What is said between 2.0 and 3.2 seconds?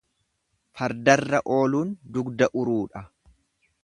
dugda uruudha.